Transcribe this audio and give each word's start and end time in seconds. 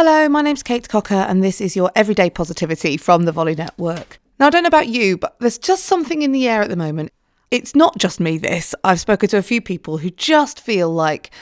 Hello, 0.00 0.28
my 0.28 0.42
name's 0.42 0.62
Kate 0.62 0.88
Cocker, 0.88 1.12
and 1.12 1.42
this 1.42 1.60
is 1.60 1.74
your 1.74 1.90
Everyday 1.96 2.30
Positivity 2.30 2.96
from 2.96 3.24
the 3.24 3.32
Volley 3.32 3.56
Network. 3.56 4.20
Now, 4.38 4.46
I 4.46 4.50
don't 4.50 4.62
know 4.62 4.68
about 4.68 4.86
you, 4.86 5.16
but 5.18 5.36
there's 5.40 5.58
just 5.58 5.86
something 5.86 6.22
in 6.22 6.30
the 6.30 6.46
air 6.46 6.62
at 6.62 6.68
the 6.68 6.76
moment. 6.76 7.10
It's 7.50 7.74
not 7.74 7.98
just 7.98 8.20
me, 8.20 8.38
this. 8.38 8.76
I've 8.84 9.00
spoken 9.00 9.28
to 9.30 9.38
a 9.38 9.42
few 9.42 9.60
people 9.60 9.98
who 9.98 10.10
just 10.10 10.60
feel 10.60 10.88
like 10.88 11.32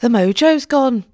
the 0.00 0.08
mojo's 0.08 0.66
gone. 0.66 1.04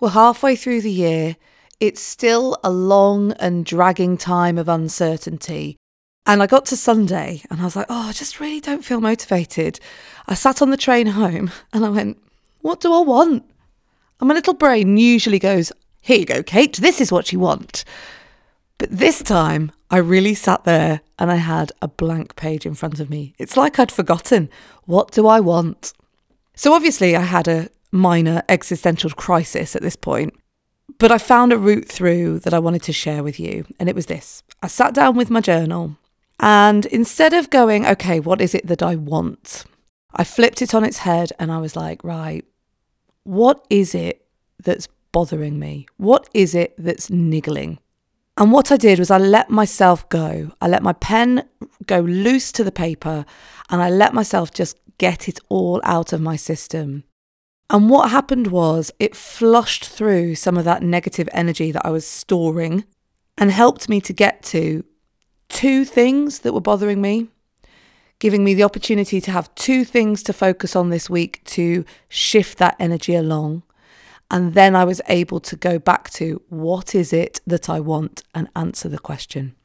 We're 0.00 0.08
halfway 0.08 0.56
through 0.56 0.80
the 0.80 0.90
year. 0.90 1.36
It's 1.78 2.00
still 2.00 2.58
a 2.64 2.70
long 2.70 3.32
and 3.32 3.66
dragging 3.66 4.16
time 4.16 4.56
of 4.56 4.66
uncertainty. 4.66 5.76
And 6.24 6.42
I 6.42 6.46
got 6.46 6.64
to 6.66 6.76
Sunday 6.78 7.42
and 7.50 7.60
I 7.60 7.64
was 7.64 7.76
like, 7.76 7.88
oh, 7.90 8.08
I 8.08 8.12
just 8.12 8.40
really 8.40 8.60
don't 8.60 8.82
feel 8.82 9.02
motivated. 9.02 9.78
I 10.26 10.32
sat 10.32 10.62
on 10.62 10.70
the 10.70 10.78
train 10.78 11.08
home 11.08 11.50
and 11.74 11.84
I 11.84 11.90
went, 11.90 12.16
what 12.62 12.80
do 12.80 12.94
I 12.94 13.00
want? 13.00 13.44
And 14.20 14.28
my 14.28 14.34
little 14.34 14.54
brain 14.54 14.96
usually 14.96 15.38
goes, 15.38 15.70
here 16.00 16.18
you 16.18 16.26
go, 16.26 16.42
Kate, 16.42 16.76
this 16.76 17.00
is 17.00 17.12
what 17.12 17.32
you 17.32 17.40
want. 17.40 17.84
But 18.78 18.90
this 18.90 19.22
time, 19.22 19.72
I 19.90 19.98
really 19.98 20.34
sat 20.34 20.64
there 20.64 21.00
and 21.18 21.30
I 21.30 21.36
had 21.36 21.72
a 21.82 21.88
blank 21.88 22.36
page 22.36 22.64
in 22.64 22.74
front 22.74 23.00
of 23.00 23.10
me. 23.10 23.34
It's 23.38 23.56
like 23.56 23.78
I'd 23.78 23.92
forgotten. 23.92 24.48
What 24.84 25.10
do 25.10 25.26
I 25.26 25.40
want? 25.40 25.92
So 26.54 26.72
obviously, 26.72 27.14
I 27.14 27.22
had 27.22 27.48
a 27.48 27.68
minor 27.92 28.42
existential 28.48 29.10
crisis 29.10 29.76
at 29.76 29.82
this 29.82 29.96
point, 29.96 30.34
but 30.98 31.12
I 31.12 31.18
found 31.18 31.52
a 31.52 31.58
route 31.58 31.88
through 31.88 32.40
that 32.40 32.54
I 32.54 32.58
wanted 32.58 32.82
to 32.84 32.92
share 32.92 33.22
with 33.22 33.38
you. 33.38 33.66
And 33.78 33.88
it 33.88 33.94
was 33.94 34.06
this 34.06 34.42
I 34.62 34.66
sat 34.66 34.94
down 34.94 35.16
with 35.16 35.30
my 35.30 35.40
journal 35.40 35.96
and 36.38 36.86
instead 36.86 37.34
of 37.34 37.50
going, 37.50 37.86
okay, 37.86 38.20
what 38.20 38.40
is 38.40 38.54
it 38.54 38.66
that 38.66 38.82
I 38.82 38.96
want? 38.96 39.64
I 40.14 40.24
flipped 40.24 40.62
it 40.62 40.74
on 40.74 40.84
its 40.84 40.98
head 40.98 41.32
and 41.38 41.52
I 41.52 41.58
was 41.58 41.76
like, 41.76 42.02
right, 42.02 42.44
what 43.24 43.64
is 43.68 43.94
it 43.94 44.26
that's 44.58 44.88
bothering 45.12 45.58
me? 45.58 45.86
What 45.96 46.28
is 46.34 46.54
it 46.54 46.74
that's 46.78 47.10
niggling? 47.10 47.78
And 48.36 48.52
what 48.52 48.72
I 48.72 48.76
did 48.76 48.98
was 48.98 49.10
I 49.10 49.18
let 49.18 49.50
myself 49.50 50.08
go. 50.08 50.52
I 50.60 50.68
let 50.68 50.82
my 50.82 50.94
pen 50.94 51.48
go 51.86 52.00
loose 52.00 52.52
to 52.52 52.64
the 52.64 52.72
paper 52.72 53.26
and 53.68 53.82
I 53.82 53.90
let 53.90 54.14
myself 54.14 54.52
just 54.52 54.78
get 54.98 55.28
it 55.28 55.38
all 55.48 55.80
out 55.84 56.12
of 56.12 56.20
my 56.20 56.36
system. 56.36 57.04
And 57.68 57.88
what 57.88 58.10
happened 58.10 58.48
was 58.48 58.90
it 58.98 59.14
flushed 59.14 59.84
through 59.84 60.34
some 60.34 60.56
of 60.56 60.64
that 60.64 60.82
negative 60.82 61.28
energy 61.32 61.70
that 61.70 61.86
I 61.86 61.90
was 61.90 62.06
storing 62.06 62.84
and 63.38 63.50
helped 63.50 63.88
me 63.88 64.00
to 64.00 64.12
get 64.12 64.42
to 64.44 64.84
two 65.48 65.84
things 65.84 66.40
that 66.40 66.52
were 66.52 66.60
bothering 66.60 67.00
me, 67.00 67.28
giving 68.18 68.42
me 68.42 68.54
the 68.54 68.64
opportunity 68.64 69.20
to 69.20 69.30
have 69.30 69.54
two 69.54 69.84
things 69.84 70.22
to 70.24 70.32
focus 70.32 70.74
on 70.74 70.90
this 70.90 71.08
week 71.08 71.44
to 71.44 71.84
shift 72.08 72.58
that 72.58 72.76
energy 72.78 73.14
along. 73.14 73.62
And 74.30 74.54
then 74.54 74.76
I 74.76 74.84
was 74.84 75.00
able 75.08 75.40
to 75.40 75.56
go 75.56 75.78
back 75.78 76.10
to 76.10 76.40
what 76.48 76.94
is 76.94 77.12
it 77.12 77.40
that 77.46 77.68
I 77.68 77.80
want 77.80 78.22
and 78.34 78.48
answer 78.54 78.88
the 78.88 78.98
question. 78.98 79.56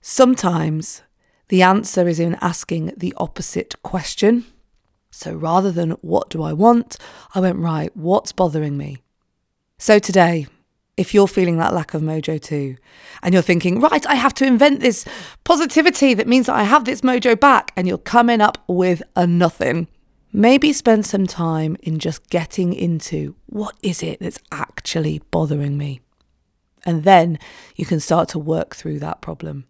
Sometimes 0.00 1.02
the 1.48 1.62
answer 1.62 2.08
is 2.08 2.18
in 2.18 2.36
asking 2.40 2.94
the 2.96 3.12
opposite 3.18 3.74
question. 3.82 4.46
So 5.10 5.34
rather 5.34 5.70
than 5.70 5.90
what 6.00 6.30
do 6.30 6.42
I 6.42 6.52
want, 6.52 6.96
I 7.34 7.40
went, 7.40 7.58
right, 7.58 7.94
what's 7.96 8.32
bothering 8.32 8.76
me? 8.78 9.02
So 9.76 9.98
today, 9.98 10.46
if 10.96 11.12
you're 11.12 11.28
feeling 11.28 11.56
that 11.58 11.74
lack 11.74 11.94
of 11.94 12.02
mojo 12.02 12.40
too, 12.40 12.76
and 13.22 13.34
you're 13.34 13.42
thinking, 13.42 13.80
right, 13.80 14.06
I 14.06 14.14
have 14.14 14.34
to 14.34 14.46
invent 14.46 14.80
this 14.80 15.04
positivity 15.44 16.14
that 16.14 16.28
means 16.28 16.46
that 16.46 16.54
I 16.54 16.62
have 16.62 16.84
this 16.84 17.00
mojo 17.00 17.38
back, 17.38 17.72
and 17.76 17.88
you're 17.88 17.98
coming 17.98 18.40
up 18.40 18.58
with 18.68 19.02
a 19.16 19.26
nothing, 19.26 19.88
maybe 20.32 20.72
spend 20.72 21.06
some 21.06 21.26
time 21.26 21.76
in 21.82 21.98
just 21.98 22.28
getting 22.30 22.72
into 22.72 23.34
what 23.46 23.76
is 23.82 24.02
it 24.02 24.20
that's 24.20 24.38
actually 24.52 25.20
bothering 25.30 25.76
me. 25.76 26.00
And 26.86 27.04
then 27.04 27.38
you 27.76 27.84
can 27.84 28.00
start 28.00 28.28
to 28.30 28.38
work 28.38 28.74
through 28.74 29.00
that 29.00 29.20
problem. 29.20 29.66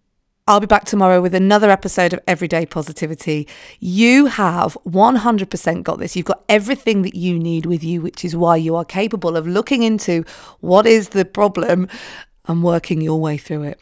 I'll 0.46 0.60
be 0.60 0.66
back 0.66 0.84
tomorrow 0.84 1.20
with 1.20 1.34
another 1.34 1.70
episode 1.70 2.12
of 2.12 2.18
Everyday 2.26 2.66
Positivity. 2.66 3.46
You 3.78 4.26
have 4.26 4.76
100% 4.84 5.82
got 5.84 5.98
this. 6.00 6.16
You've 6.16 6.26
got 6.26 6.42
everything 6.48 7.02
that 7.02 7.14
you 7.14 7.38
need 7.38 7.66
with 7.66 7.84
you, 7.84 8.00
which 8.02 8.24
is 8.24 8.34
why 8.34 8.56
you 8.56 8.74
are 8.74 8.84
capable 8.84 9.36
of 9.36 9.46
looking 9.46 9.84
into 9.84 10.24
what 10.58 10.86
is 10.86 11.10
the 11.10 11.24
problem 11.24 11.86
and 12.46 12.64
working 12.64 13.00
your 13.00 13.20
way 13.20 13.36
through 13.36 13.62
it. 13.62 13.80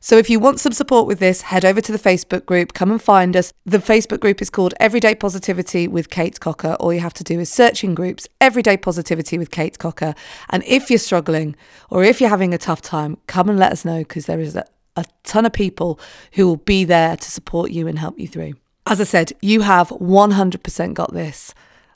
So 0.00 0.16
if 0.16 0.30
you 0.30 0.38
want 0.38 0.60
some 0.60 0.72
support 0.72 1.08
with 1.08 1.18
this, 1.18 1.42
head 1.42 1.64
over 1.64 1.80
to 1.80 1.90
the 1.90 1.98
Facebook 1.98 2.46
group, 2.46 2.72
come 2.72 2.92
and 2.92 3.02
find 3.02 3.36
us. 3.36 3.52
The 3.66 3.78
Facebook 3.78 4.20
group 4.20 4.40
is 4.40 4.48
called 4.48 4.72
Everyday 4.78 5.16
Positivity 5.16 5.88
with 5.88 6.08
Kate 6.08 6.38
Cocker. 6.38 6.76
All 6.78 6.92
you 6.92 7.00
have 7.00 7.14
to 7.14 7.24
do 7.24 7.40
is 7.40 7.50
search 7.50 7.82
in 7.82 7.96
groups 7.96 8.28
Everyday 8.40 8.76
Positivity 8.76 9.38
with 9.38 9.50
Kate 9.50 9.76
Cocker. 9.80 10.14
And 10.50 10.62
if 10.66 10.88
you're 10.88 11.00
struggling 11.00 11.56
or 11.90 12.04
if 12.04 12.20
you're 12.20 12.30
having 12.30 12.54
a 12.54 12.58
tough 12.58 12.80
time, 12.80 13.18
come 13.26 13.48
and 13.48 13.58
let 13.58 13.72
us 13.72 13.84
know 13.84 13.98
because 13.98 14.26
there 14.26 14.38
is 14.38 14.54
a, 14.54 14.64
a 14.94 15.04
ton 15.24 15.44
of 15.44 15.52
people 15.52 15.98
who 16.34 16.46
will 16.46 16.56
be 16.56 16.84
there 16.84 17.16
to 17.16 17.30
support 17.30 17.72
you 17.72 17.88
and 17.88 17.98
help 17.98 18.20
you 18.20 18.28
through. 18.28 18.52
As 18.86 19.00
I 19.00 19.04
said, 19.04 19.32
you 19.42 19.62
have 19.62 19.88
100% 19.88 20.94
got 20.94 21.12
this, 21.12 21.54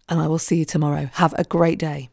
and 0.08 0.20
I 0.20 0.26
will 0.26 0.40
see 0.40 0.56
you 0.56 0.64
tomorrow. 0.64 1.08
Have 1.14 1.34
a 1.38 1.44
great 1.44 1.78
day. 1.78 2.10